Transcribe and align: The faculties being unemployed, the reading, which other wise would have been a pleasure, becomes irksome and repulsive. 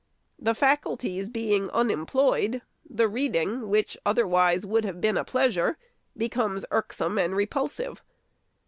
The 0.39 0.55
faculties 0.55 1.29
being 1.29 1.69
unemployed, 1.69 2.63
the 2.89 3.07
reading, 3.07 3.69
which 3.69 3.95
other 4.03 4.25
wise 4.25 4.65
would 4.65 4.83
have 4.83 4.99
been 4.99 5.15
a 5.15 5.23
pleasure, 5.23 5.77
becomes 6.17 6.65
irksome 6.71 7.19
and 7.19 7.35
repulsive. 7.35 8.01